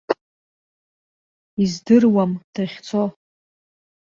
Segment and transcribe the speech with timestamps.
[1.63, 3.03] Издыруам дахьцо.